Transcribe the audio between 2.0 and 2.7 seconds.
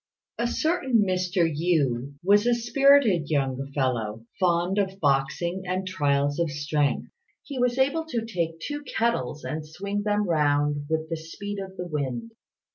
was a